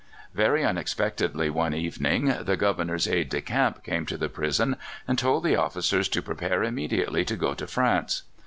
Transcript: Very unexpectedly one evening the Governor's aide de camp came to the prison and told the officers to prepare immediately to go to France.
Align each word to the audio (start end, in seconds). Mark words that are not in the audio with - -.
Very 0.33 0.65
unexpectedly 0.65 1.51
one 1.51 1.75
evening 1.75 2.33
the 2.41 2.57
Governor's 2.57 3.07
aide 3.07 3.29
de 3.29 3.39
camp 3.39 3.83
came 3.83 4.07
to 4.07 4.17
the 4.17 4.29
prison 4.29 4.77
and 5.07 5.15
told 5.15 5.43
the 5.43 5.55
officers 5.57 6.09
to 6.09 6.23
prepare 6.23 6.63
immediately 6.63 7.23
to 7.25 7.35
go 7.35 7.53
to 7.53 7.67
France. 7.67 8.23